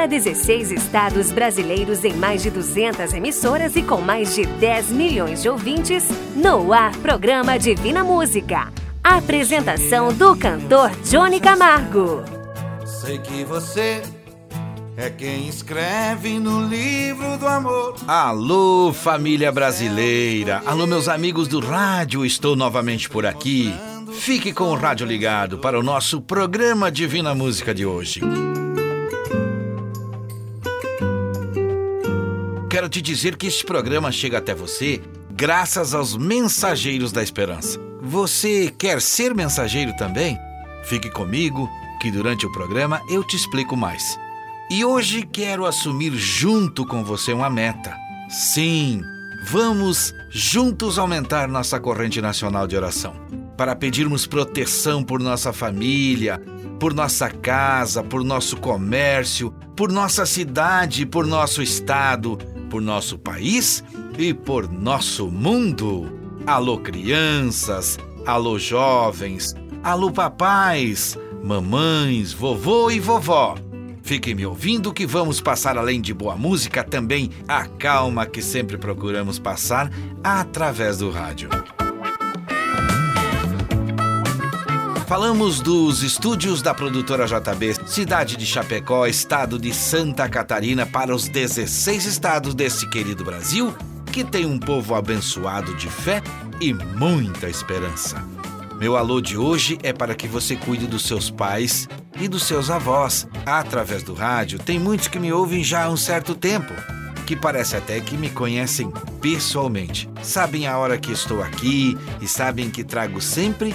[0.00, 5.42] para 16 estados brasileiros em mais de 200 emissoras e com mais de 10 milhões
[5.42, 8.72] de ouvintes, no ar programa Divina Música.
[9.04, 12.24] Apresentação do cantor Johnny Camargo.
[12.86, 14.00] Sei que você
[14.96, 17.96] é quem escreve no livro do amor.
[18.08, 20.62] Alô, família brasileira.
[20.64, 22.24] Alô, meus amigos do rádio.
[22.24, 23.70] Estou novamente por aqui.
[24.14, 28.22] Fique com o rádio ligado para o nosso programa Divina Música de hoje.
[32.70, 35.02] Quero te dizer que este programa chega até você
[35.32, 37.80] graças aos mensageiros da esperança.
[38.00, 40.38] Você quer ser mensageiro também?
[40.84, 41.68] Fique comigo
[42.00, 44.16] que durante o programa eu te explico mais.
[44.70, 47.92] E hoje quero assumir junto com você uma meta.
[48.28, 49.02] Sim,
[49.48, 53.16] vamos juntos aumentar nossa corrente nacional de oração
[53.56, 56.40] para pedirmos proteção por nossa família,
[56.78, 62.38] por nossa casa, por nosso comércio, por nossa cidade, por nosso estado,
[62.70, 63.84] por nosso país
[64.16, 66.08] e por nosso mundo.
[66.46, 73.56] Alô, crianças, alô, jovens, alô, papais, mamães, vovô e vovó.
[74.02, 78.78] Fiquem me ouvindo que vamos passar além de boa música também a calma que sempre
[78.78, 79.90] procuramos passar
[80.24, 81.50] através do rádio.
[85.10, 91.26] Falamos dos estúdios da produtora JB, cidade de Chapecó, estado de Santa Catarina, para os
[91.26, 93.74] 16 estados desse querido Brasil,
[94.12, 96.22] que tem um povo abençoado de fé
[96.60, 98.24] e muita esperança.
[98.78, 101.88] Meu alô de hoje é para que você cuide dos seus pais
[102.20, 103.26] e dos seus avós.
[103.44, 106.72] Através do rádio, tem muitos que me ouvem já há um certo tempo,
[107.26, 110.08] que parece até que me conhecem pessoalmente.
[110.22, 113.74] Sabem a hora que estou aqui e sabem que trago sempre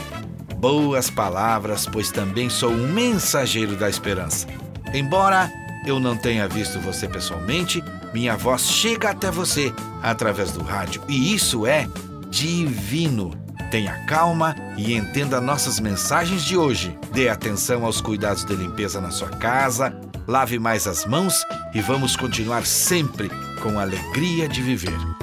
[0.58, 4.48] boas palavras, pois também sou um mensageiro da esperança.
[4.94, 5.52] Embora
[5.86, 11.34] eu não tenha visto você pessoalmente, minha voz chega até você através do rádio e
[11.34, 11.88] isso é
[12.30, 13.32] divino.
[13.70, 16.98] Tenha calma e entenda nossas mensagens de hoje.
[17.12, 19.94] Dê atenção aos cuidados de limpeza na sua casa,
[20.28, 21.44] lave mais as mãos
[21.74, 23.30] e vamos continuar sempre
[23.62, 25.15] com a alegria de viver.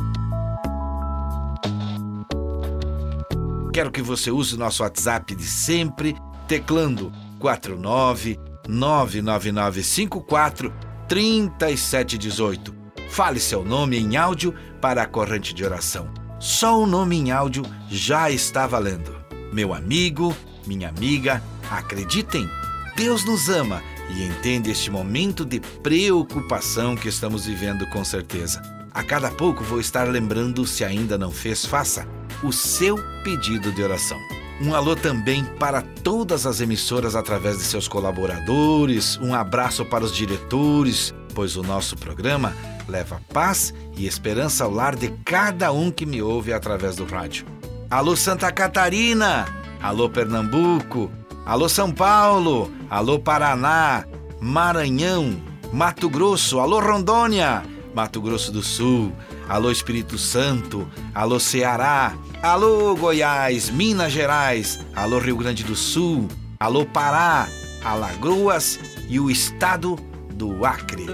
[3.73, 6.15] Quero que você use o nosso WhatsApp de sempre,
[6.47, 8.39] teclando 49
[8.69, 10.71] 99954
[11.09, 12.75] 3718.
[13.09, 16.13] Fale seu nome em áudio para a corrente de oração.
[16.39, 19.17] Só o nome em áudio já está valendo.
[19.53, 22.47] Meu amigo, minha amiga, acreditem,
[22.95, 28.61] Deus nos ama e entende este momento de preocupação que estamos vivendo com certeza.
[28.93, 32.07] A cada pouco vou estar lembrando, se ainda não fez, faça
[32.43, 34.19] o seu pedido de oração.
[34.61, 40.15] Um alô também para todas as emissoras através de seus colaboradores, um abraço para os
[40.15, 42.55] diretores, pois o nosso programa
[42.89, 47.47] leva paz e esperança ao lar de cada um que me ouve através do rádio.
[47.91, 49.47] Alô Santa Catarina,
[49.81, 51.11] alô Pernambuco,
[51.45, 54.05] alô São Paulo, alô Paraná,
[54.41, 55.41] Maranhão,
[55.73, 57.63] Mato Grosso, alô Rondônia,
[57.95, 59.13] Mato Grosso do Sul,
[59.49, 66.87] alô Espírito Santo, alô Ceará, alô Goiás, Minas Gerais, alô Rio Grande do Sul, alô
[66.87, 67.49] Pará,
[67.85, 69.97] Alagoas e o estado
[70.35, 71.07] do Acre.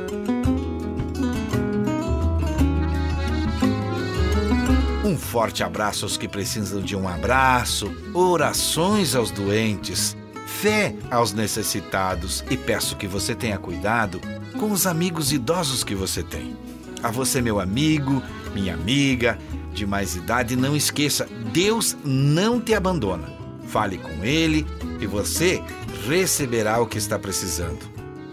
[5.04, 10.14] Um forte abraço aos que precisam de um abraço, orações aos doentes,
[10.46, 12.44] fé aos necessitados.
[12.50, 14.20] E peço que você tenha cuidado
[14.58, 16.54] com os amigos idosos que você tem.
[17.02, 18.22] A você, meu amigo,
[18.54, 19.38] minha amiga
[19.72, 23.28] de mais idade, não esqueça: Deus não te abandona.
[23.66, 24.66] Fale com Ele
[25.00, 25.62] e você
[26.06, 27.80] receberá o que está precisando.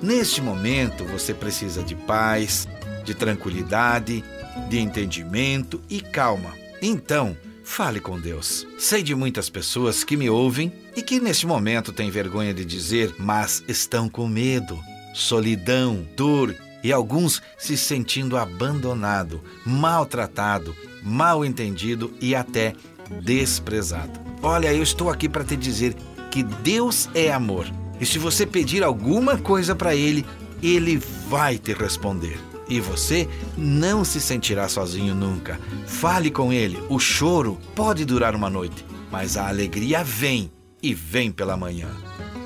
[0.01, 2.67] Neste momento, você precisa de paz,
[3.03, 4.23] de tranquilidade,
[4.69, 8.67] de entendimento e calma então, fale com Deus.
[8.77, 13.15] Sei de muitas pessoas que me ouvem e que neste momento têm vergonha de dizer,
[13.17, 14.79] mas estão com medo,
[15.13, 16.55] solidão, dor
[16.85, 22.75] e alguns se sentindo abandonado, maltratado, mal entendido e até
[23.23, 24.19] desprezado.
[24.39, 25.95] Olha, eu estou aqui para te dizer
[26.29, 27.65] que Deus é amor.
[27.99, 30.23] E se você pedir alguma coisa para Ele,
[30.61, 32.39] Ele vai te responder.
[32.69, 33.27] E você
[33.57, 35.59] não se sentirá sozinho nunca.
[35.87, 36.77] Fale com ele.
[36.87, 40.51] O choro pode durar uma noite, mas a alegria vem
[40.83, 41.89] e vem pela manhã.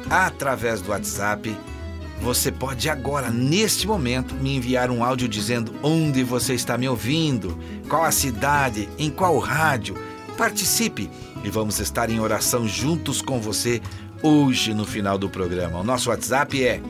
[0.10, 1.54] Através do WhatsApp,
[2.22, 7.58] você pode agora, neste momento, me enviar um áudio dizendo onde você está me ouvindo,
[7.88, 9.96] qual a cidade, em qual rádio.
[10.38, 11.10] Participe
[11.44, 13.82] e vamos estar em oração juntos com você
[14.22, 15.80] hoje no final do programa.
[15.80, 16.82] O nosso WhatsApp é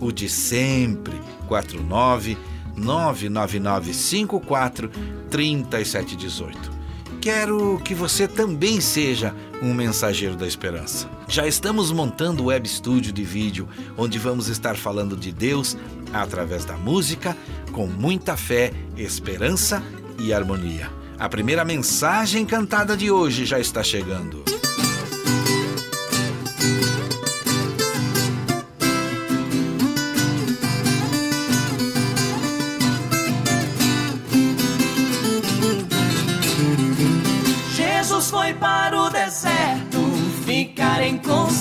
[0.00, 1.14] o de sempre,
[1.46, 2.36] 49
[2.76, 4.90] 99954
[5.30, 6.81] 3718.
[7.22, 9.32] Quero que você também seja
[9.62, 11.08] um mensageiro da esperança.
[11.28, 15.76] Já estamos montando o web estúdio de vídeo, onde vamos estar falando de Deus
[16.12, 17.36] através da música,
[17.70, 19.80] com muita fé, esperança
[20.18, 20.90] e harmonia.
[21.16, 24.42] A primeira mensagem cantada de hoje já está chegando.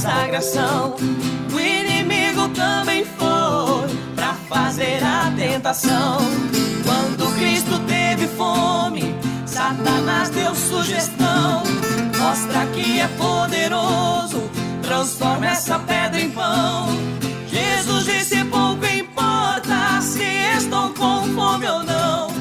[0.02, 0.96] Consagração.
[1.54, 6.18] O inimigo também foi para fazer a tentação.
[6.84, 9.16] Quando Cristo teve fome,
[9.46, 11.62] Satanás deu sugestão.
[12.18, 14.50] Mostra que é poderoso,
[14.82, 16.88] transforma essa pedra em pão.
[17.48, 20.24] Jesus disse: pouco importa se
[20.58, 22.32] estou com fome ou não.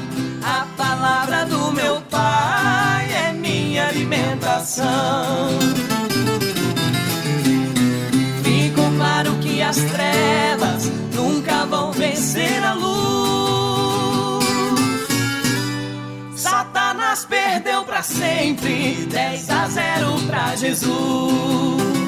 [0.43, 5.80] A palavra do meu Pai é minha alimentação.
[9.83, 12.91] Trevas nunca vão vencer a luz.
[16.35, 22.00] Satanás perdeu para sempre, 10 a 0 para Jesus.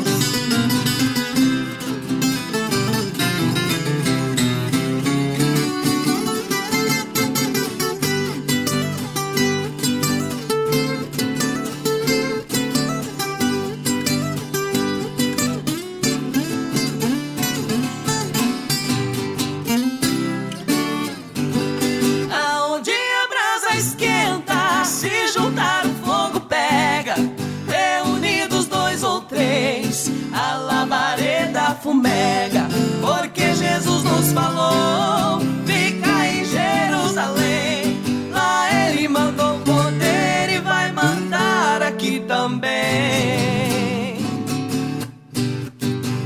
[33.73, 37.99] Jesus nos falou: fica em Jerusalém.
[38.31, 44.19] Lá ele mandou poder e vai mandar aqui também.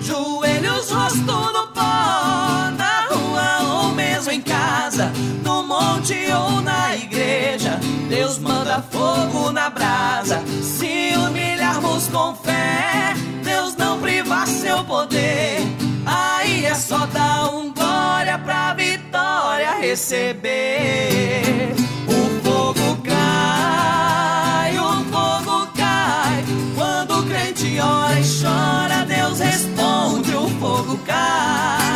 [0.02, 1.20] Joelhos, rosto
[1.54, 5.10] no pó, na rua ou mesmo em casa,
[5.42, 7.80] no monte ou na igreja.
[8.10, 10.44] Deus manda fogo na brasa.
[10.62, 15.47] Se humilharmos com fé, Deus não priva seu poder.
[16.88, 21.44] Só dar um glória pra vitória receber.
[22.08, 26.46] O fogo cai, o fogo cai.
[26.76, 31.87] Quando o crente ora e chora, Deus responde: o fogo cai.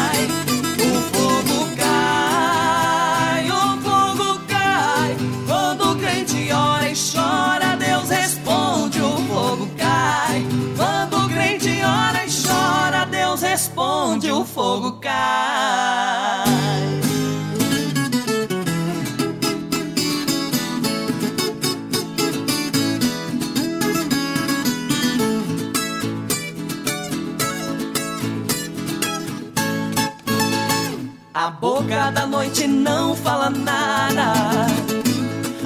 [32.41, 34.33] Noite não fala nada.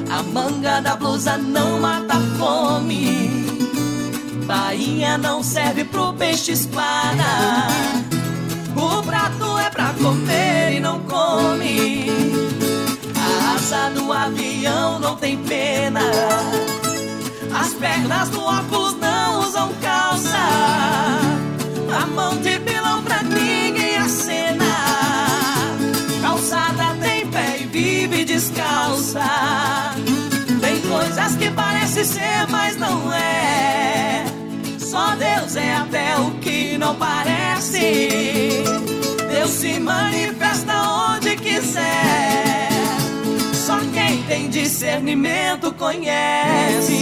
[0.10, 3.46] A manga da blusa não mata fome.
[4.46, 7.24] Bainha não serve pro peixe espada.
[8.76, 12.10] O prato é pra comer e não come.
[13.16, 16.02] A asa do avião não tem pena.
[17.58, 20.46] As pernas do óculos não usam calça.
[22.02, 22.60] A mão de
[28.46, 29.96] descalça.
[30.62, 34.26] Tem coisas que parece ser, mas não é.
[34.78, 38.64] Só Deus é até o que não parece.
[39.30, 42.70] Deus se manifesta onde quiser.
[43.54, 46.96] Só quem tem discernimento conhece.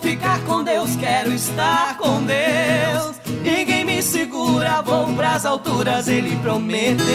[0.00, 3.16] Ficar com Deus, quero estar com Deus.
[3.42, 7.06] Ninguém me segura, vou pras alturas, ele prometeu.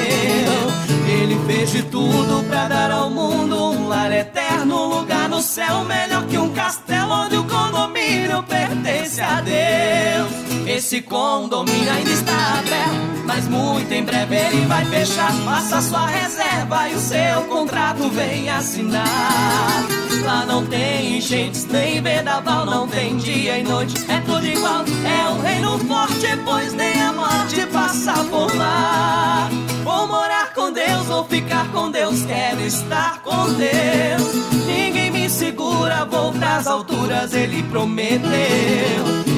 [1.07, 5.83] Ele fez de tudo pra dar ao mundo um lar eterno, um lugar no céu
[5.83, 10.52] melhor que um castelo onde o condomínio pertence a Deus.
[10.73, 15.31] Esse condomínio ainda está aberto, mas muito em breve ele vai fechar.
[15.45, 19.85] Faça sua reserva e o seu contrato vem assinar.
[20.25, 24.83] Lá não tem enchentes, nem vendaval, não tem dia e noite, é tudo igual.
[25.05, 29.49] É um reino forte, pois nem a morte passa por lá.
[29.83, 34.65] Vou morar com Deus, vou ficar com Deus, quero estar com Deus.
[34.65, 39.32] Ninguém me segura, vou pras alturas, ele prometeu.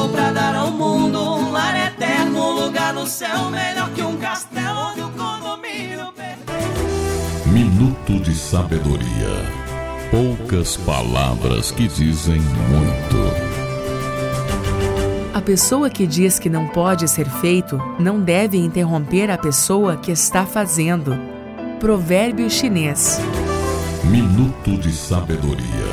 [0.00, 4.16] Tudo pra dar ao mundo um lar eterno, um lugar no céu melhor que um
[4.16, 7.48] castelo onde o condomínio perfeito.
[7.48, 9.28] Minuto de sabedoria.
[10.10, 13.16] Poucas palavras que dizem muito.
[15.34, 20.10] A pessoa que diz que não pode ser feito não deve interromper a pessoa que
[20.10, 21.14] está fazendo.
[21.78, 23.20] Provérbio chinês.
[24.04, 25.89] Minuto de sabedoria.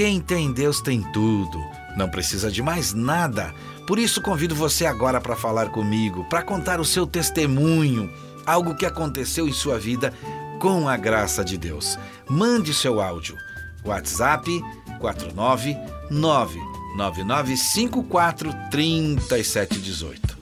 [0.00, 1.62] Quem tem Deus tem tudo,
[1.94, 3.54] não precisa de mais nada.
[3.86, 8.10] Por isso convido você agora para falar comigo, para contar o seu testemunho,
[8.46, 10.14] algo que aconteceu em sua vida
[10.58, 11.98] com a graça de Deus.
[12.26, 13.36] Mande seu áudio
[13.84, 14.50] WhatsApp
[15.00, 16.58] 499
[16.96, 20.39] 9954 3718.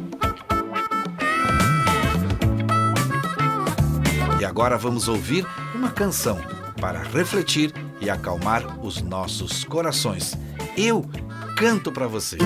[4.40, 6.38] E agora vamos ouvir uma canção
[6.80, 10.36] para refletir e acalmar os nossos corações.
[10.76, 11.04] Eu
[11.56, 12.38] canto para você.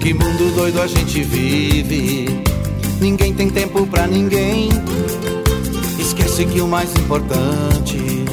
[0.00, 2.49] Que mundo doido a gente vive
[3.00, 4.68] Ninguém tem tempo pra ninguém.
[5.98, 8.26] Esquece que o mais importante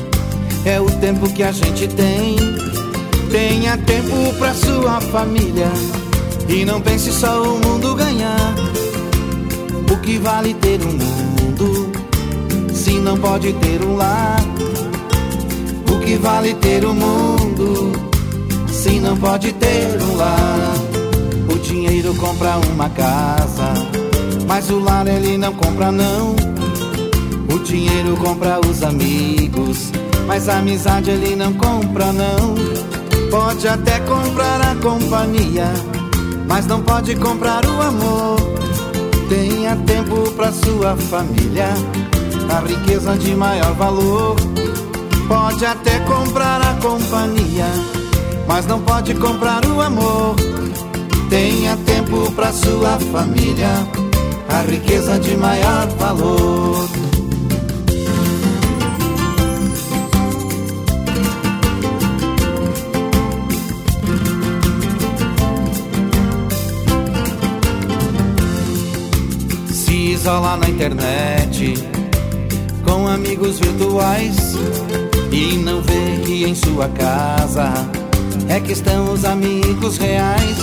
[0.65, 2.35] é o tempo que a gente tem.
[3.31, 5.71] Tenha tempo pra sua família
[6.49, 8.55] e não pense só o mundo ganhar.
[9.89, 11.91] O que vale ter um mundo
[12.73, 14.41] se não pode ter um lar?
[15.89, 17.93] O que vale ter um mundo
[18.69, 20.73] se não pode ter um lar?
[21.53, 24.06] O dinheiro compra uma casa
[24.47, 26.35] mas o lar ele não compra não.
[27.53, 29.91] O dinheiro compra os amigos,
[30.25, 32.55] mas a amizade ele não compra não.
[33.29, 35.67] Pode até comprar a companhia,
[36.47, 38.37] mas não pode comprar o amor.
[39.27, 41.67] Tenha tempo para sua família,
[42.49, 44.35] a riqueza de maior valor.
[45.27, 47.65] Pode até comprar a companhia,
[48.47, 50.35] mas não pode comprar o amor.
[51.29, 53.67] Tenha tempo para sua família,
[54.49, 56.89] a riqueza de maior valor.
[69.71, 71.73] Se isolar na internet
[72.83, 74.35] com amigos virtuais
[75.31, 77.71] e não vê que em sua casa
[78.49, 80.57] é que estão os amigos reais.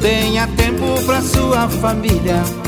[0.00, 2.67] Tenha tempo pra sua família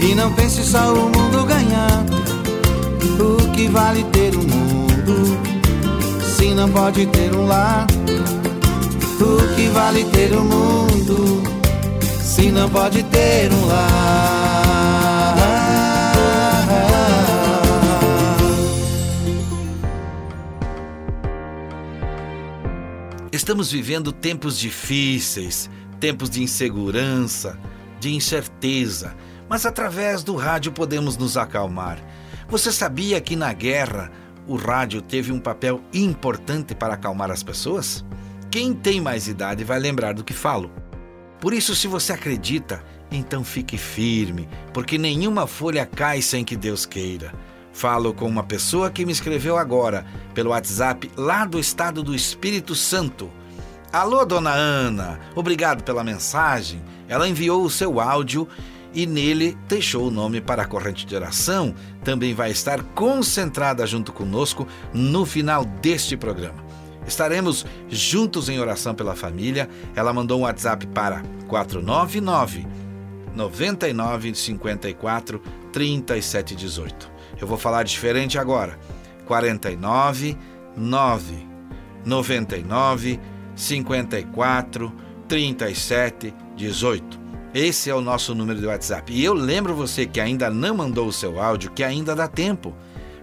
[0.00, 2.04] e não pense só o mundo ganhar.
[3.18, 5.38] O que vale ter um mundo
[6.22, 7.86] se não pode ter um lar?
[9.20, 11.42] O que vale ter um mundo
[12.22, 14.58] se não pode ter um lar?
[23.32, 27.58] Estamos vivendo tempos difíceis, tempos de insegurança,
[27.98, 29.16] de incerteza,
[29.48, 31.98] mas através do rádio podemos nos acalmar.
[32.48, 34.10] Você sabia que na guerra
[34.46, 38.04] o rádio teve um papel importante para acalmar as pessoas?
[38.50, 40.70] Quem tem mais idade vai lembrar do que falo.
[41.40, 46.84] Por isso, se você acredita, então fique firme, porque nenhuma folha cai sem que Deus
[46.86, 47.32] queira.
[47.72, 52.74] Falo com uma pessoa que me escreveu agora, pelo WhatsApp, lá do estado do Espírito
[52.74, 53.30] Santo.
[53.92, 56.82] Alô, dona Ana, obrigado pela mensagem.
[57.06, 58.48] Ela enviou o seu áudio
[58.94, 61.74] e nele deixou o nome para a corrente de oração.
[62.02, 66.66] Também vai estar concentrada junto conosco no final deste programa.
[67.06, 69.68] Estaremos juntos em oração pela família.
[69.96, 72.66] Ela mandou um WhatsApp para 499
[73.34, 75.40] 9954
[75.72, 77.10] 3718.
[77.40, 78.78] Eu vou falar diferente agora.
[79.26, 80.36] 49
[80.76, 81.48] 9
[82.04, 83.18] 99
[83.54, 84.92] 54
[85.28, 87.27] 37 18.
[87.58, 89.12] Esse é o nosso número de WhatsApp.
[89.12, 92.72] E eu lembro você que ainda não mandou o seu áudio, que ainda dá tempo.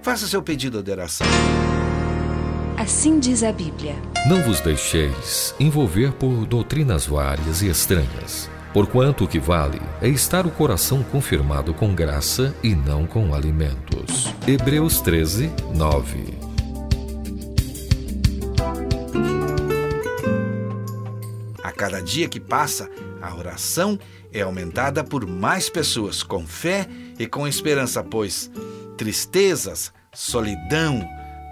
[0.01, 1.25] Faça seu pedido de oração.
[2.77, 3.95] Assim diz a Bíblia.
[4.27, 10.45] Não vos deixeis envolver por doutrinas várias e estranhas Porquanto o que vale é estar
[10.45, 14.27] o coração confirmado com graça e não com alimentos.
[14.45, 16.37] Hebreus 13, 9.
[21.63, 22.89] A cada dia que passa,
[23.21, 23.97] a oração
[24.35, 28.51] é aumentada por mais pessoas com fé e com esperança, pois
[28.97, 31.07] tristezas, solidão,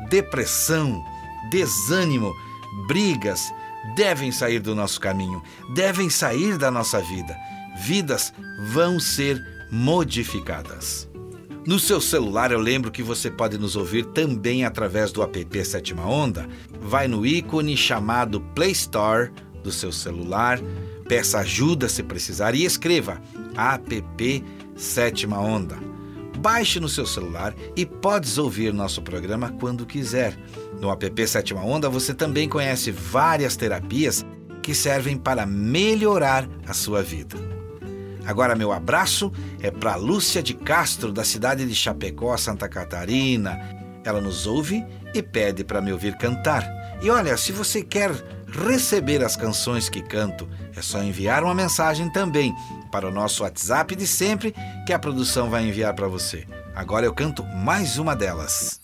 [0.09, 1.01] depressão,
[1.49, 2.33] desânimo,
[2.87, 3.41] brigas,
[3.95, 5.41] devem sair do nosso caminho,
[5.73, 7.37] devem sair da nossa vida.
[7.77, 8.33] Vidas
[8.67, 9.41] vão ser
[9.71, 11.09] modificadas.
[11.65, 16.05] No seu celular, eu lembro que você pode nos ouvir também através do app Sétima
[16.05, 16.47] Onda.
[16.81, 19.31] Vai no ícone chamado Play Store
[19.63, 20.59] do seu celular,
[21.07, 23.21] peça ajuda se precisar e escreva
[23.55, 24.43] app
[24.75, 25.77] Sétima Onda.
[26.39, 30.37] Baixe no seu celular e podes ouvir nosso programa quando quiser.
[30.81, 34.25] No app Sétima Onda você também conhece várias terapias
[34.61, 37.37] que servem para melhorar a sua vida.
[38.25, 43.59] Agora, meu abraço é para Lúcia de Castro, da cidade de Chapecó, Santa Catarina.
[44.03, 46.65] Ela nos ouve e pede para me ouvir cantar.
[47.01, 48.11] E olha, se você quer
[48.53, 52.53] receber as canções que canto, é só enviar uma mensagem também
[52.91, 54.53] para o nosso WhatsApp de sempre
[54.85, 56.45] que a produção vai enviar para você.
[56.75, 58.79] Agora eu canto mais uma delas.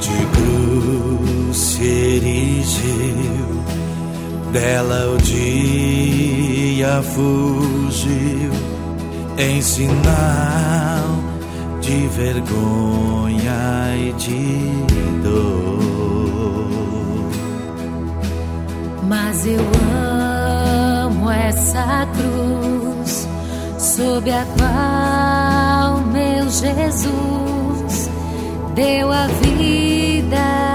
[0.00, 3.62] de cruz erigiu,
[4.50, 8.50] dela o dia fugiu,
[9.40, 11.16] em sinal
[11.80, 16.60] de vergonha e de dor.
[19.08, 19.64] Mas eu
[21.06, 23.26] amo essa cruz,
[23.78, 28.10] sob a qual meu Jesus
[28.74, 30.69] deu a vida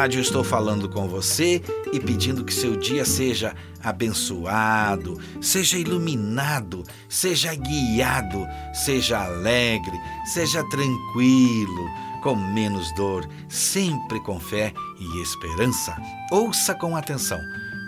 [0.00, 1.60] rádio, estou falando com você
[1.92, 9.92] e pedindo que seu dia seja abençoado, seja iluminado, seja guiado, seja alegre,
[10.24, 11.90] seja tranquilo,
[12.22, 15.94] com menos dor, sempre com fé e esperança.
[16.32, 17.38] Ouça com atenção.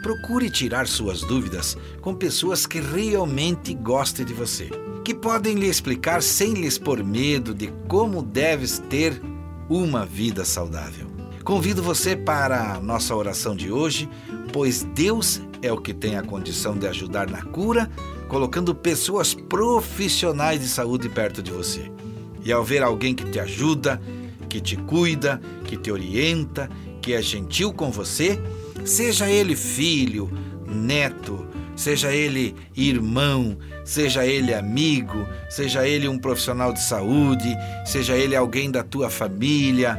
[0.02, 4.68] Procure tirar suas dúvidas com pessoas que realmente gostem de você,
[5.02, 9.18] que podem lhe explicar sem lhes pôr medo de como deves ter
[9.70, 11.11] uma vida saudável.
[11.44, 14.08] Convido você para a nossa oração de hoje,
[14.52, 17.90] pois Deus é o que tem a condição de ajudar na cura,
[18.28, 21.90] colocando pessoas profissionais de saúde perto de você.
[22.44, 24.00] E ao ver alguém que te ajuda,
[24.48, 28.40] que te cuida, que te orienta, que é gentil com você,
[28.84, 30.30] seja ele filho,
[30.64, 37.52] neto, seja ele irmão, seja ele amigo, seja ele um profissional de saúde,
[37.84, 39.98] seja ele alguém da tua família,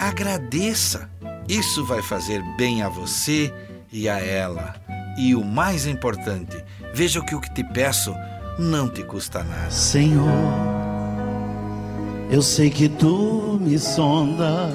[0.00, 1.10] Agradeça.
[1.46, 3.52] Isso vai fazer bem a você
[3.92, 4.74] e a ela.
[5.18, 6.56] E o mais importante,
[6.94, 8.14] veja que o que te peço
[8.58, 9.70] não te custa nada.
[9.70, 10.24] Senhor,
[12.30, 14.72] eu sei que tu me sondas.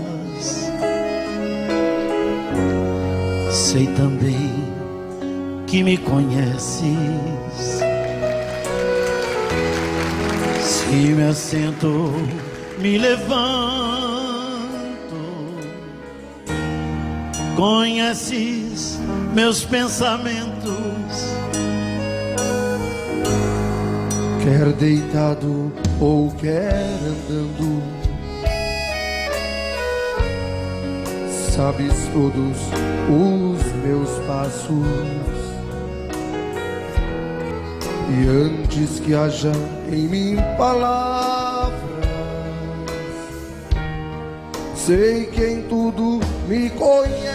[3.51, 4.51] Sei também
[5.65, 6.83] que me conheces.
[10.61, 12.13] Se me assento,
[12.77, 14.04] me levanto
[17.55, 18.99] conheces
[19.33, 20.75] meus pensamentos.
[24.43, 27.81] Quer deitado ou quer andando,
[31.55, 32.57] sabes todos
[33.09, 34.85] os meus passos.
[38.07, 39.51] E antes que haja
[39.91, 41.81] em mim palavras,
[44.75, 47.34] sei que em tudo me conhece.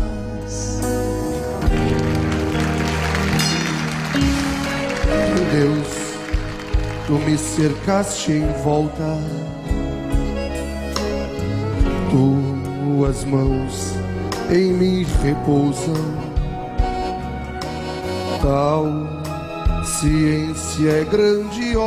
[5.51, 5.87] Deus,
[7.07, 9.17] tu me cercaste em volta
[13.01, 13.95] tuas mãos
[14.49, 15.93] em mim repousam.
[18.41, 18.85] Tal
[19.83, 21.81] ciência é grandiosa,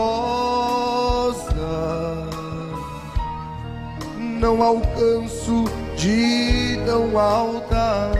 [4.19, 5.65] não alcanço
[5.97, 8.11] de tão alta.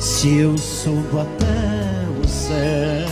[0.00, 2.01] Se eu subo até o
[2.52, 3.08] céu,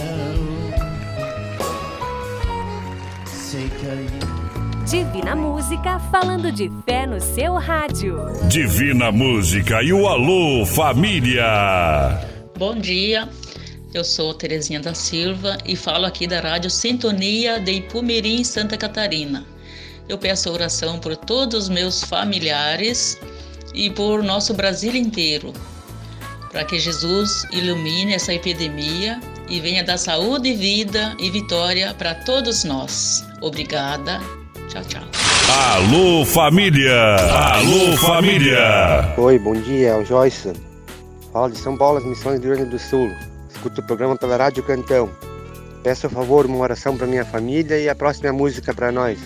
[3.26, 4.06] sei que aí.
[4.86, 8.18] Divina Música falando de fé no seu rádio.
[8.48, 12.20] Divina Música e o Alô Família.
[12.58, 13.28] Bom dia,
[13.94, 19.46] eu sou Terezinha da Silva e falo aqui da Rádio Sintonia de Ipumirim, Santa Catarina.
[20.08, 23.18] Eu peço oração por todos os meus familiares
[23.72, 25.52] e por nosso Brasil inteiro,
[26.50, 29.20] para que Jesus ilumine essa epidemia
[29.50, 33.24] e venha dar saúde, vida e vitória para todos nós.
[33.42, 34.20] Obrigada.
[34.68, 35.02] Tchau, tchau.
[35.74, 37.16] Alô Família!
[37.16, 39.12] Alô Família!
[39.18, 40.52] Oi, bom dia, é o Joyce.
[41.32, 43.10] Falo de São Paulo, as missões do Rio Grande do Sul.
[43.52, 45.10] Escuto o programa pela Rádio Cantão.
[45.82, 49.18] Peço a favor uma oração para minha família e a próxima música para nós.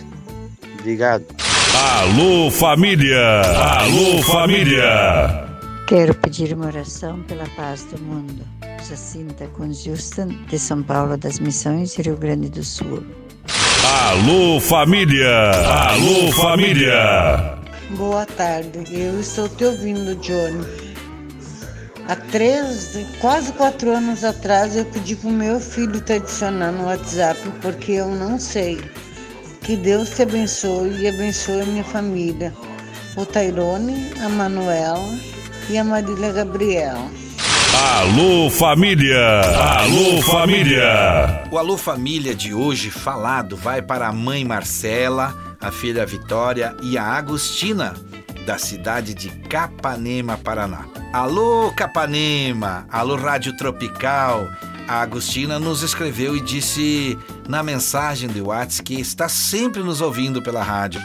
[0.79, 1.25] Obrigado.
[2.01, 3.43] Alô Família!
[3.43, 5.45] Alô Família!
[5.87, 8.54] Quero pedir uma oração pela paz do mundo.
[8.88, 13.03] Jacinta Conjustan, de São Paulo das Missões, Rio Grande do Sul.
[13.83, 15.51] Alô Família!
[15.53, 17.59] Alô Família!
[17.97, 20.66] Boa tarde, eu estou te ouvindo, Johnny.
[22.09, 26.85] Há três, quase quatro anos atrás, eu pedi para o meu filho te adicionar no
[26.85, 28.79] WhatsApp porque eu não sei.
[29.62, 32.53] Que Deus te abençoe e abençoe a minha família.
[33.16, 35.18] O Tairone, a Manuela
[35.70, 37.24] e a Marília Gabriela.
[37.77, 39.41] Alô Família!
[39.41, 41.45] Alô Família!
[41.51, 46.97] O Alô Família de hoje falado vai para a mãe Marcela, a filha Vitória e
[46.97, 47.93] a Agostina,
[48.47, 50.87] da cidade de Capanema, Paraná.
[51.13, 52.87] Alô Capanema!
[52.89, 54.47] Alô Rádio Tropical!
[54.87, 60.41] A Agostina nos escreveu e disse na mensagem de WhatsApp que está sempre nos ouvindo
[60.41, 61.01] pela rádio.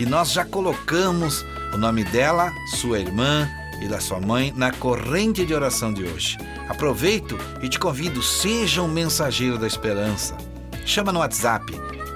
[0.00, 3.48] E nós já colocamos o nome dela, sua irmã,
[3.80, 6.38] e da sua mãe na corrente de oração de hoje.
[6.68, 10.36] Aproveito e te convido, seja um mensageiro da esperança.
[10.84, 11.64] Chama no WhatsApp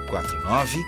[0.09, 0.79] 49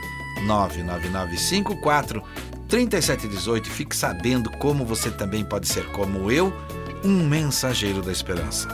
[0.46, 2.24] 99954
[2.68, 6.54] 3718 e fique sabendo como você também pode ser como eu,
[7.04, 8.68] um mensageiro da esperança.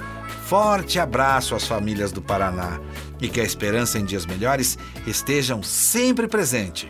[0.45, 2.79] Forte abraço às famílias do Paraná
[3.21, 6.89] e que a esperança em dias melhores estejam sempre presente.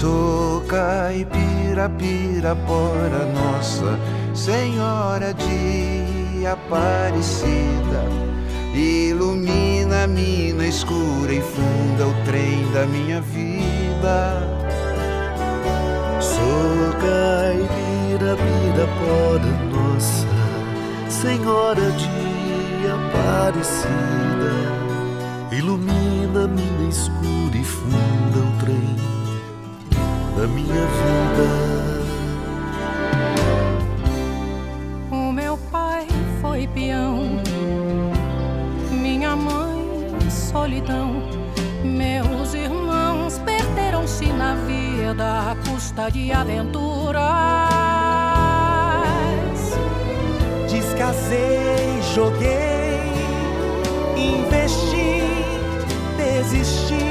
[0.00, 3.98] Sou caipira, pirapora, Nossa
[4.32, 8.04] Senhora de Aparecida.
[8.72, 14.40] Ilumina a mina escura e funda o trem da minha vida.
[16.20, 20.28] Sou caipira, pirapora, Nossa
[21.10, 23.88] Senhora de Aparecida.
[25.50, 29.17] Ilumina a mina escura e funda o trem
[30.38, 31.46] da minha vida.
[35.10, 36.06] O meu pai
[36.40, 37.42] foi peão,
[38.92, 41.24] minha mãe solidão,
[41.82, 47.18] meus irmãos perderam-se na vida à custa de aventuras.
[50.70, 53.00] Descasei, joguei,
[54.16, 55.20] investi,
[56.16, 57.08] desisti.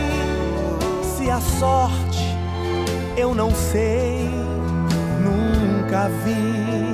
[1.04, 2.07] Se a sorte
[3.18, 4.30] eu não sei,
[5.20, 6.94] nunca vi.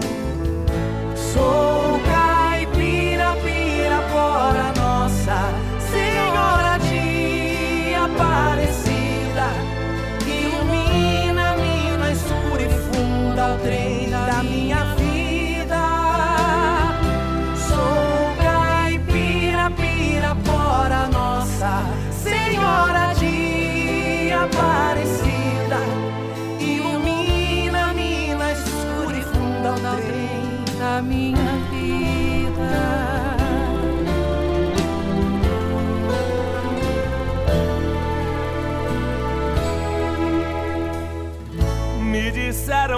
[1.16, 1.83] Sou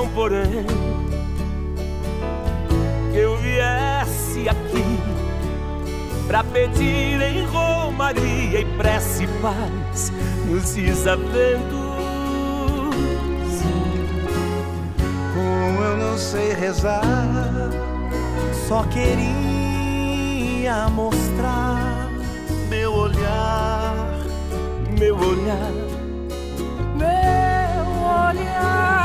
[0.05, 0.65] disseram, porém,
[3.11, 4.99] que eu viesse aqui
[6.27, 10.13] pra pedir em romaria e prece paz
[10.45, 11.65] nos desaventos.
[15.33, 17.01] Como eu não sei rezar,
[18.67, 22.09] só queria mostrar
[22.69, 23.95] meu olhar,
[24.97, 25.71] meu olhar,
[26.97, 29.04] meu olhar.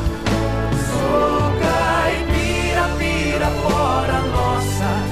[1.61, 5.10] Caipira, pirapora nossa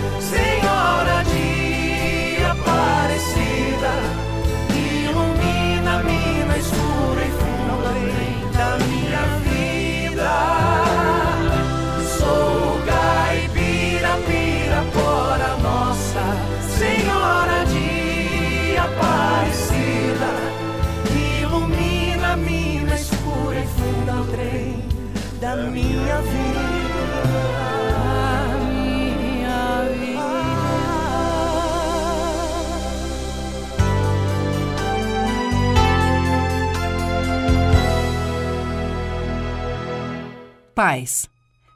[40.80, 41.30] Pais,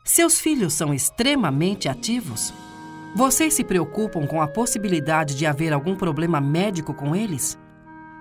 [0.06, 2.54] seus filhos são extremamente ativos?
[3.14, 7.60] Vocês se preocupam com a possibilidade de haver algum problema médico com eles?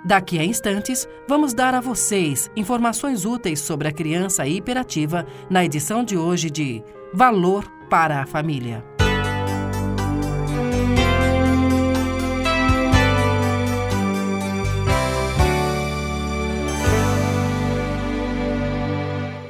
[0.05, 6.03] Daqui a instantes, vamos dar a vocês informações úteis sobre a criança hiperativa na edição
[6.03, 6.83] de hoje de
[7.15, 8.85] Valor para a Família.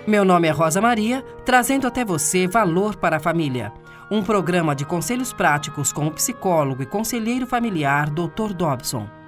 [0.06, 3.72] Meu nome é Rosa Maria, trazendo até você Valor para a Família,
[4.10, 8.52] um programa de conselhos práticos com o psicólogo e conselheiro familiar Dr.
[8.52, 9.21] Dobson.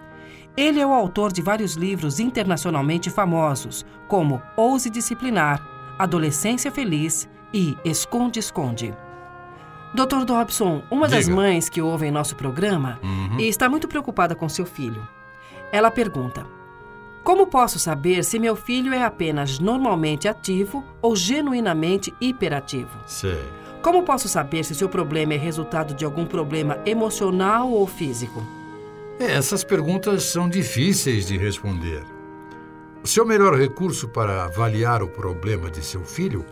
[0.56, 5.60] Ele é o autor de vários livros internacionalmente famosos, como Ouse Disciplinar,
[5.98, 8.94] Adolescência Feliz e Esconde-Esconde.
[9.94, 10.24] Dr.
[10.24, 11.36] Dobson, uma das Diga.
[11.36, 13.38] mães que ouvem nosso programa Uhum.
[13.38, 15.06] está muito preocupada com seu filho.
[15.72, 16.46] Ela pergunta:
[17.24, 22.90] Como posso saber se meu filho é apenas normalmente ativo ou genuinamente hiperativo?
[23.06, 23.40] Sei.
[23.82, 28.42] Como posso saber se seu problema é resultado de algum problema emocional ou físico?
[29.18, 32.02] É, Essas perguntas são difíceis de responder.
[33.02, 36.44] O seu melhor recurso para avaliar o problema de seu filho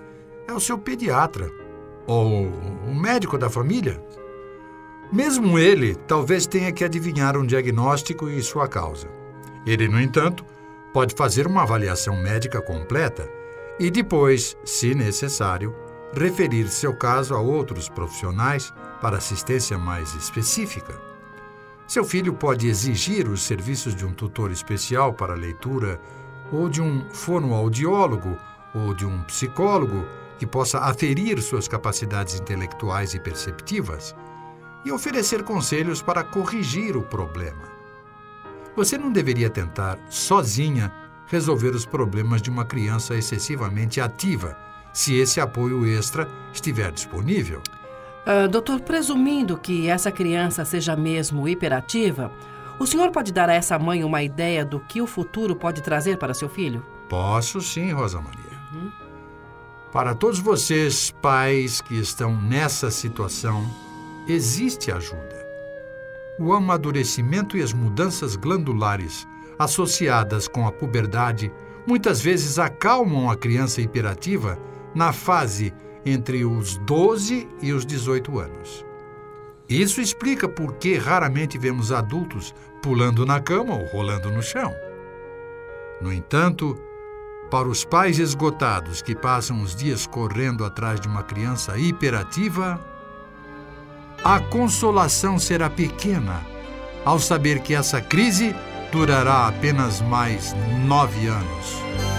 [0.47, 1.51] é o seu pediatra
[2.07, 2.47] ou
[2.87, 4.03] o médico da família.
[5.11, 9.09] Mesmo ele talvez tenha que adivinhar um diagnóstico e sua causa.
[9.67, 10.45] Ele, no entanto,
[10.93, 13.29] pode fazer uma avaliação médica completa
[13.79, 15.75] e depois, se necessário,
[16.15, 21.12] referir seu caso a outros profissionais para assistência mais específica.
[21.93, 26.01] Seu filho pode exigir os serviços de um tutor especial para leitura,
[26.51, 28.35] ou de um fonoaudiólogo,
[28.75, 30.03] ou de um psicólogo
[30.39, 34.17] que possa aferir suas capacidades intelectuais e perceptivas
[34.87, 37.69] e oferecer conselhos para corrigir o problema.
[38.75, 40.91] Você não deveria tentar, sozinha,
[41.27, 44.57] resolver os problemas de uma criança excessivamente ativa,
[44.95, 47.61] se esse apoio extra estiver disponível.
[48.25, 52.31] Ah, doutor, presumindo que essa criança seja mesmo hiperativa,
[52.79, 56.19] o senhor pode dar a essa mãe uma ideia do que o futuro pode trazer
[56.19, 56.85] para seu filho?
[57.09, 58.53] Posso sim, Rosa Maria.
[59.93, 63.63] Para todos vocês, pais que estão nessa situação,
[64.27, 65.47] existe ajuda.
[66.39, 71.53] O amadurecimento e as mudanças glandulares associadas com a puberdade
[71.87, 74.59] muitas vezes acalmam a criança hiperativa
[74.95, 78.85] na fase entre os 12 e os 18 anos.
[79.69, 84.75] Isso explica por que raramente vemos adultos pulando na cama ou rolando no chão.
[86.01, 86.77] No entanto,
[87.51, 92.81] para os pais esgotados que passam os dias correndo atrás de uma criança hiperativa,
[94.25, 96.41] a consolação será pequena
[97.05, 98.55] ao saber que essa crise
[98.91, 100.55] durará apenas mais
[100.87, 102.12] nove anos.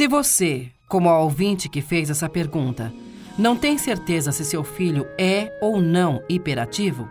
[0.00, 2.90] Se você, como a ouvinte que fez essa pergunta,
[3.36, 7.06] não tem certeza se seu filho é ou não hiperativo,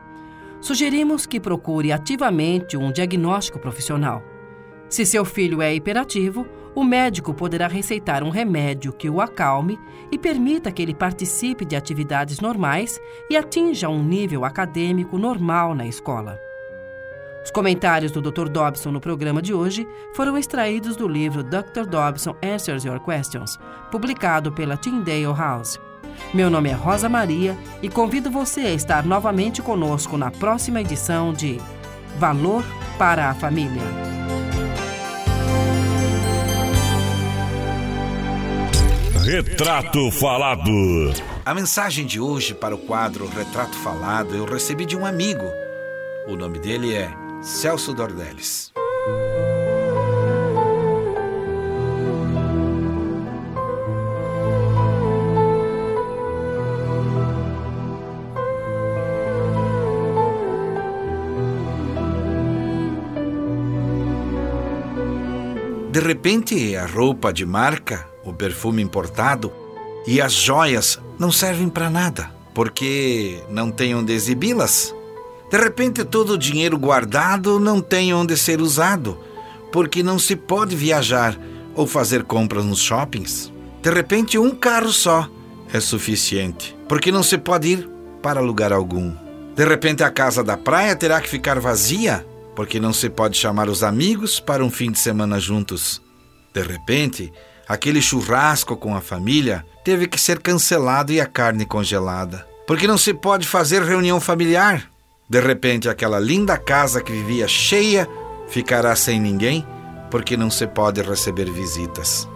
[0.60, 4.24] sugerimos que procure ativamente um diagnóstico profissional.
[4.90, 9.78] Se seu filho é hiperativo, o médico poderá receitar um remédio que o acalme
[10.12, 15.86] e permita que ele participe de atividades normais e atinja um nível acadêmico normal na
[15.86, 16.49] escola.
[17.50, 18.48] Os comentários do Dr.
[18.48, 21.88] Dobson no programa de hoje foram extraídos do livro Dr.
[21.90, 23.58] Dobson Answers Your Questions,
[23.90, 25.80] publicado pela Tyndale House.
[26.32, 31.34] Meu nome é Rosa Maria e convido você a estar novamente conosco na próxima edição
[31.34, 31.60] de
[32.20, 32.64] Valor
[33.00, 33.82] para a Família.
[39.26, 40.70] Retrato Falado.
[41.44, 45.46] A mensagem de hoje para o quadro Retrato Falado eu recebi de um amigo.
[46.28, 47.12] O nome dele é
[47.42, 48.74] Celso Dornelles.
[65.92, 69.52] De repente, a roupa de marca, o perfume importado
[70.06, 74.94] e as joias não servem para nada, porque não tem onde exibi-las.
[75.50, 79.18] De repente, todo o dinheiro guardado não tem onde ser usado,
[79.72, 81.38] porque não se pode viajar
[81.76, 83.52] ou fazer compras nos shoppings.
[83.82, 85.28] De repente, um carro só
[85.74, 87.90] é suficiente, porque não se pode ir
[88.22, 89.16] para lugar algum.
[89.56, 92.26] De repente, a casa da praia terá que ficar vazia,
[92.56, 96.02] porque não se pode chamar os amigos para um fim de semana juntos.
[96.54, 97.32] De repente,
[97.68, 102.98] aquele churrasco com a família teve que ser cancelado e a carne congelada, porque não
[102.98, 104.89] se pode fazer reunião familiar.
[105.30, 108.10] De repente, aquela linda casa que vivia cheia
[108.48, 109.66] ficará sem ninguém,
[110.10, 112.28] porque não se pode receber visitas.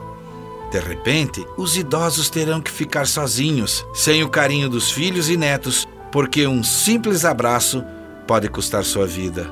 [0.72, 5.88] De repente, os idosos terão que ficar sozinhos, sem o carinho dos filhos e netos,
[6.12, 7.84] porque um simples abraço
[8.28, 9.52] pode custar sua vida.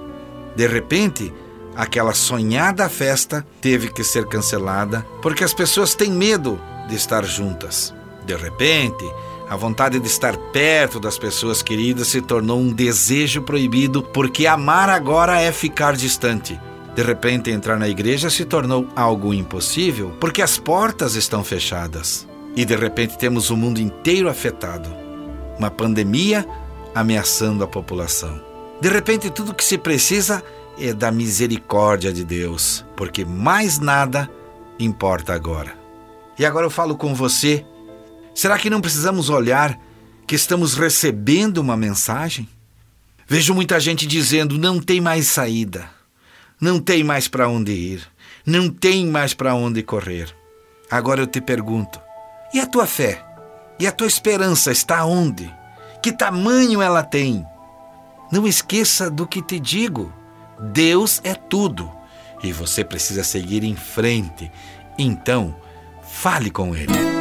[0.56, 1.34] De repente,
[1.76, 7.94] aquela sonhada festa teve que ser cancelada porque as pessoas têm medo de estar juntas.
[8.24, 9.04] De repente,
[9.52, 14.88] a vontade de estar perto das pessoas queridas se tornou um desejo proibido porque amar
[14.88, 16.58] agora é ficar distante.
[16.96, 22.26] De repente, entrar na igreja se tornou algo impossível porque as portas estão fechadas.
[22.56, 24.90] E de repente temos o mundo inteiro afetado.
[25.60, 26.48] Uma pandemia
[26.96, 28.42] ameaçando a população.
[28.80, 30.42] De repente, tudo que se precisa
[30.80, 34.32] é da misericórdia de Deus, porque mais nada
[34.80, 35.74] importa agora.
[36.40, 37.66] E agora eu falo com você.
[38.34, 39.78] Será que não precisamos olhar
[40.26, 42.48] que estamos recebendo uma mensagem?
[43.28, 45.90] Vejo muita gente dizendo: não tem mais saída,
[46.60, 48.08] não tem mais para onde ir,
[48.46, 50.34] não tem mais para onde correr.
[50.90, 52.00] Agora eu te pergunto:
[52.54, 53.26] e a tua fé?
[53.80, 55.52] E a tua esperança está onde?
[56.04, 57.46] Que tamanho ela tem?
[58.32, 60.14] Não esqueça do que te digo.
[60.72, 61.92] Deus é tudo
[62.44, 64.52] e você precisa seguir em frente.
[64.98, 65.56] Então,
[66.04, 67.21] fale com Ele.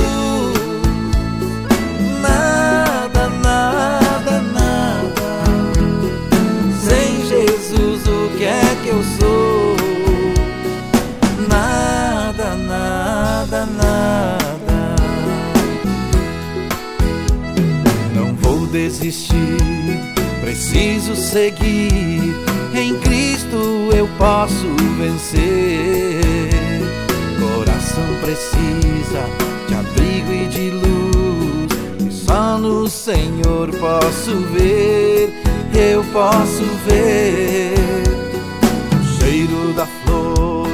[19.11, 19.99] Desistir,
[20.39, 22.33] preciso seguir.
[22.73, 24.65] Em Cristo eu posso
[24.97, 26.21] vencer
[27.37, 29.25] coração precisa
[29.67, 32.07] de abrigo e de luz.
[32.07, 35.33] E só no Senhor posso ver,
[35.75, 37.73] eu posso ver
[38.97, 40.69] o cheiro da flor,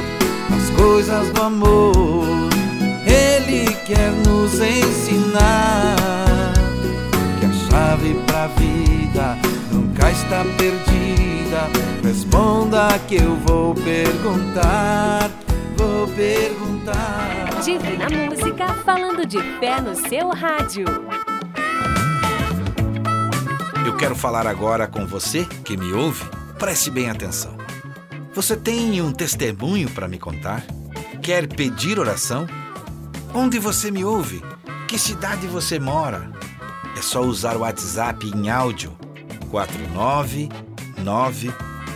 [0.56, 2.48] as coisas do amor.
[3.04, 6.27] Ele quer nos ensinar
[7.70, 9.36] chave pra vida
[9.72, 11.68] nunca está perdida.
[12.02, 15.30] Responda que eu vou perguntar
[15.78, 17.62] vou perguntar.
[17.64, 20.84] Divina Música falando de fé no seu rádio.
[23.86, 26.24] Eu quero falar agora com você que me ouve.
[26.58, 27.56] Preste bem atenção.
[28.34, 30.64] Você tem um testemunho para me contar?
[31.22, 32.46] Quer pedir oração?
[33.32, 34.42] Onde você me ouve?
[34.86, 36.30] Que cidade você mora?
[36.98, 38.90] É só usar o WhatsApp em áudio
[39.50, 40.50] 499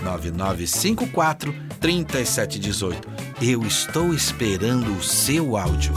[0.00, 3.08] 9954 3718.
[3.42, 5.92] Eu estou esperando o seu áudio.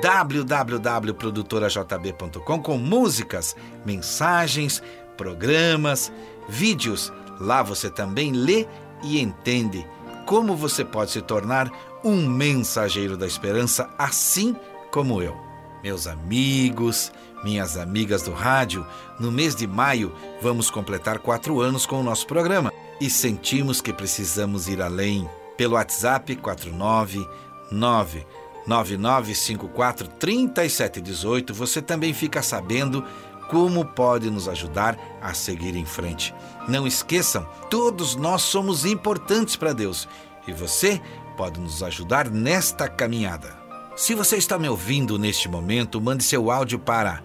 [0.02, 3.56] www.produtorajb.com com músicas,
[3.86, 4.82] mensagens,
[5.16, 6.12] programas,
[6.50, 7.14] vídeos.
[7.40, 8.68] Lá você também lê
[9.04, 9.88] e entende
[10.26, 11.72] como você pode se tornar
[12.04, 14.56] um mensageiro da esperança, assim
[14.92, 15.51] como eu.
[15.84, 17.12] Meus amigos,
[17.44, 18.86] minhas amigas do rádio,
[19.20, 23.92] no mês de maio vamos completar quatro anos com o nosso programa e sentimos que
[23.92, 25.28] precisamos ir além.
[25.58, 28.26] Pelo WhatsApp 499
[28.68, 33.04] 9954 3718 você também fica sabendo
[33.50, 36.34] como pode nos ajudar a seguir em frente.
[36.70, 40.08] Não esqueçam, todos nós somos importantes para Deus
[40.48, 41.02] e você
[41.36, 43.61] pode nos ajudar nesta caminhada.
[43.96, 47.22] Se você está me ouvindo neste momento, mande seu áudio para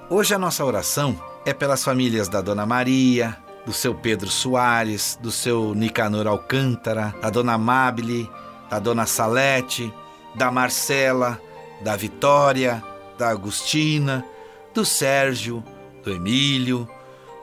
[0.09, 5.31] Hoje a nossa oração é pelas famílias da Dona Maria, do seu Pedro Soares, do
[5.31, 8.29] seu Nicanor Alcântara, da Dona Amabile,
[8.69, 9.93] da Dona Salete,
[10.35, 11.39] da Marcela,
[11.81, 12.81] da Vitória,
[13.17, 14.25] da Agustina,
[14.73, 15.63] do Sérgio,
[16.03, 16.87] do Emílio,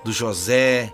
[0.03, 0.92] do José,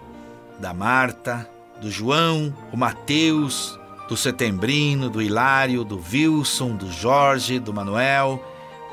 [0.58, 1.48] da Marta,
[1.80, 3.78] do João, o Mateus,
[4.08, 8.42] do Setembrino, do Hilário, do Wilson, do Jorge, do Manuel,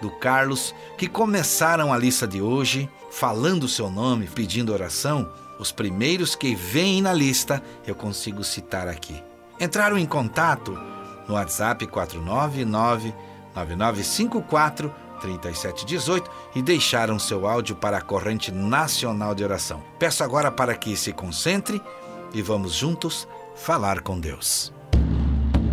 [0.02, 5.72] do Carlos, que começaram a lista de hoje falando o seu nome, pedindo oração, os
[5.72, 9.22] primeiros que vêm na lista eu consigo citar aqui.
[9.60, 10.78] Entraram em contato
[11.28, 13.14] no WhatsApp 499
[13.56, 19.82] 9954 3718 e deixaram seu áudio para a corrente nacional de oração.
[19.98, 21.82] Peço agora para que se concentre
[22.34, 24.74] e vamos juntos falar com Deus.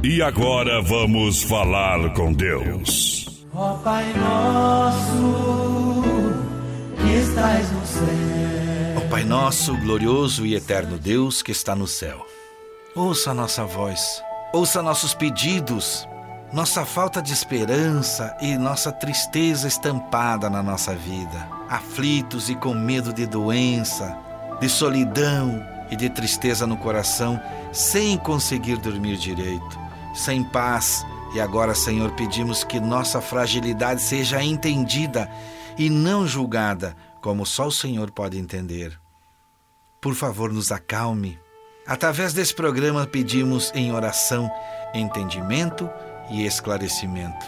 [0.04, 3.44] E agora vamos falar com Deus.
[3.52, 5.89] Ó Pai nosso,
[9.20, 12.26] Pai nosso, glorioso e eterno Deus que está no céu.
[12.96, 16.08] Ouça a nossa voz, ouça nossos pedidos,
[16.54, 23.12] nossa falta de esperança e nossa tristeza estampada na nossa vida, aflitos e com medo
[23.12, 24.16] de doença,
[24.58, 27.38] de solidão e de tristeza no coração,
[27.74, 29.78] sem conseguir dormir direito,
[30.14, 31.04] sem paz.
[31.34, 35.30] E agora, Senhor, pedimos que nossa fragilidade seja entendida
[35.76, 38.99] e não julgada, como só o Senhor pode entender.
[40.00, 41.38] Por favor, nos acalme.
[41.86, 44.50] Através desse programa, pedimos em oração
[44.94, 45.90] entendimento
[46.30, 47.44] e esclarecimento.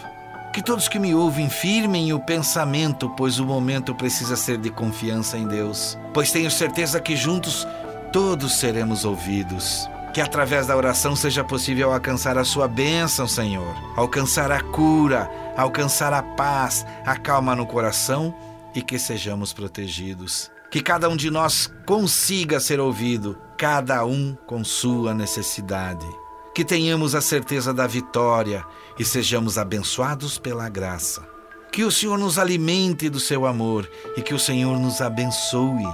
[0.53, 5.35] Que todos que me ouvem firmem o pensamento, pois o momento precisa ser de confiança
[5.35, 5.97] em Deus.
[6.13, 7.67] Pois tenho certeza que juntos
[8.11, 9.89] todos seremos ouvidos.
[10.13, 13.75] Que através da oração seja possível alcançar a sua bênção, Senhor.
[13.95, 15.27] Alcançar a cura,
[15.57, 18.31] alcançar a paz, a calma no coração
[18.75, 20.52] e que sejamos protegidos.
[20.73, 26.05] Que cada um de nós consiga ser ouvido, cada um com sua necessidade
[26.53, 28.63] que tenhamos a certeza da vitória
[28.97, 31.27] e sejamos abençoados pela graça.
[31.71, 35.87] Que o Senhor nos alimente do seu amor e que o Senhor nos abençoe.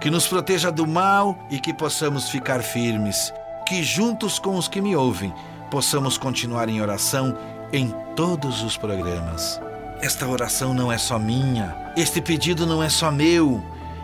[0.00, 3.32] Que nos proteja do mal e que possamos ficar firmes.
[3.68, 5.32] Que juntos com os que me ouvem
[5.70, 7.36] possamos continuar em oração
[7.72, 9.60] em todos os programas.
[10.02, 13.62] Esta oração não é só minha, este pedido não é só meu,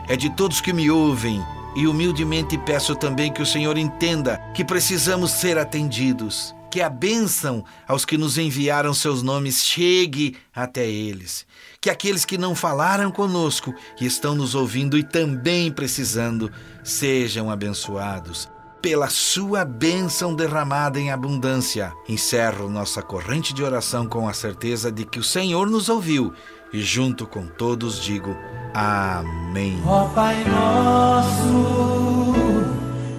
[0.09, 1.43] é de todos que me ouvem
[1.75, 7.65] e humildemente peço também que o Senhor entenda que precisamos ser atendidos, que a bênção
[7.87, 11.47] aos que nos enviaram seus nomes chegue até eles,
[11.81, 16.51] que aqueles que não falaram conosco e estão nos ouvindo e também precisando
[16.83, 18.49] sejam abençoados.
[18.87, 21.93] pela sua bênção derramada em abundância.
[22.09, 26.33] Encerro nossa corrente de oração com a certeza de que o Senhor nos ouviu
[26.73, 28.37] e junto com todos digo
[28.75, 29.81] Amém.
[29.87, 31.45] Ó Pai nosso,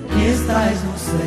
[0.08, 1.18] que estás no céu.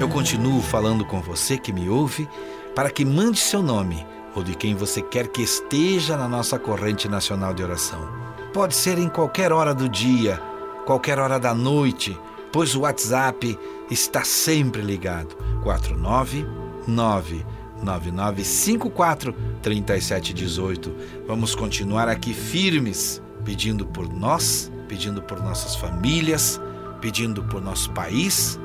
[0.00, 2.26] Eu continuo falando com você que me ouve
[2.74, 7.08] para que mande seu nome ou de quem você quer que esteja na nossa corrente
[7.08, 8.08] nacional de oração.
[8.54, 10.40] Pode ser em qualquer hora do dia,
[10.86, 12.18] qualquer hora da noite,
[12.50, 13.58] pois o WhatsApp
[13.90, 15.36] está sempre ligado.
[15.62, 17.44] 499
[17.82, 20.94] 9954 3718.
[21.26, 26.58] Vamos continuar aqui firmes, pedindo por nós, pedindo por nossas famílias,
[27.00, 28.58] pedindo por nosso país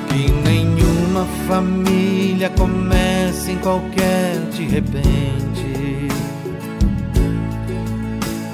[0.09, 4.26] Que nenhuma família comece em qualquer
[4.57, 6.09] de repente.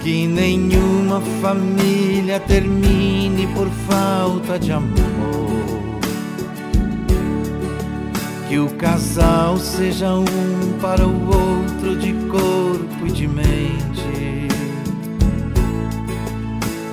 [0.02, 4.90] Que nenhuma família termine por falta de amor.
[8.48, 14.48] Que o casal seja um para o outro de corpo e de mente.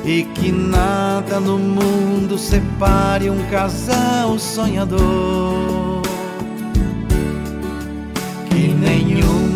[0.05, 5.88] E que nada no mundo separe um casal sonhador.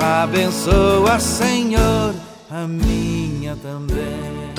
[0.00, 2.14] Abençoa, Senhor,
[2.50, 4.50] a minha também.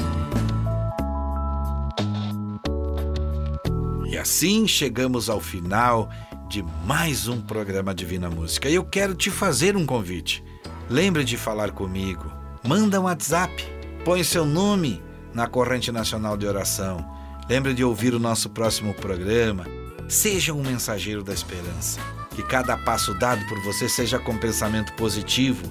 [4.05, 6.09] E assim chegamos ao final
[6.47, 8.69] de mais um programa Divina Música.
[8.69, 10.43] E eu quero te fazer um convite.
[10.87, 12.31] Lembre de falar comigo.
[12.63, 13.65] Manda um WhatsApp.
[14.05, 15.01] Põe seu nome
[15.33, 17.03] na corrente nacional de oração.
[17.49, 19.65] Lembre de ouvir o nosso próximo programa.
[20.07, 21.99] Seja um mensageiro da esperança.
[22.36, 25.61] Que cada passo dado por você seja com pensamento positivo.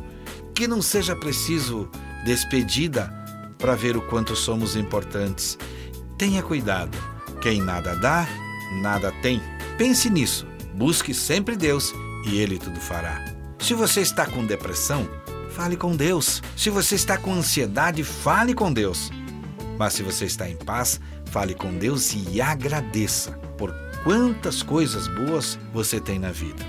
[0.55, 1.89] Que não seja preciso
[2.25, 3.13] despedida
[3.59, 5.59] para ver o quanto somos importantes.
[6.19, 6.97] Tenha cuidado.
[7.41, 8.27] Quem nada dá,
[8.83, 9.41] nada tem.
[9.79, 10.47] Pense nisso.
[10.75, 11.93] Busque sempre Deus
[12.27, 13.25] e Ele tudo fará.
[13.59, 15.09] Se você está com depressão,
[15.51, 16.43] fale com Deus.
[16.57, 19.11] Se você está com ansiedade, fale com Deus.
[19.79, 23.39] Mas se você está em paz, fale com Deus e agradeça
[24.05, 26.65] quantas coisas boas você tem na vida.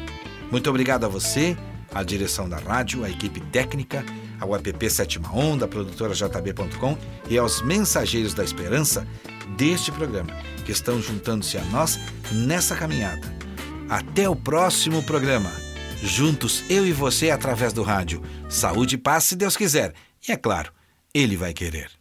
[0.51, 1.57] Muito obrigado a você,
[1.93, 4.03] à direção da rádio, à equipe técnica,
[4.39, 6.97] ao app Sétima Onda, produtora JB.com
[7.29, 9.07] e aos mensageiros da esperança
[9.55, 10.34] deste programa,
[10.65, 11.99] que estão juntando-se a nós
[12.32, 13.34] nessa caminhada.
[13.89, 15.51] Até o próximo programa.
[16.01, 18.21] Juntos, eu e você, através do rádio.
[18.49, 19.93] Saúde e paz, se Deus quiser.
[20.27, 20.71] E é claro,
[21.13, 22.00] Ele vai querer.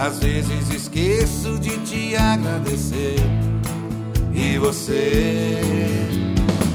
[0.00, 3.16] Às vezes esqueço de te agradecer.
[4.32, 5.60] E você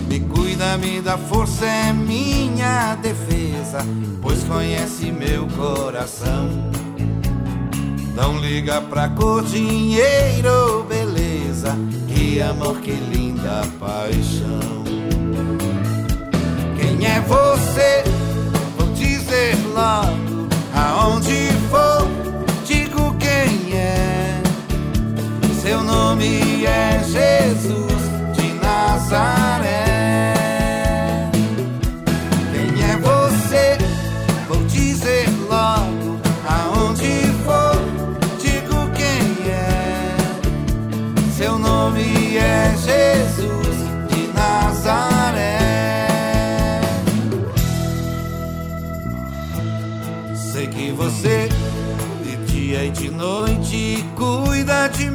[0.08, 3.80] me cuida, me dá força, é minha defesa,
[4.22, 6.50] pois conhece meu coração.
[8.14, 11.76] Não liga pra cor, dinheiro, beleza,
[12.08, 14.84] que amor, que linda paixão.
[16.80, 18.04] Quem é você?
[18.78, 21.55] Vou dizer logo aonde
[25.66, 28.04] Seu nome é Jesus
[28.38, 29.96] de Nazaré.
[32.54, 33.76] Quem é você?
[34.48, 37.82] Vou dizer logo aonde for,
[38.40, 40.16] digo quem é.
[41.36, 45.58] Seu nome é Jesus de Nazaré.
[50.36, 51.50] Sei que você
[52.24, 55.15] de dia e de noite cuida de mim.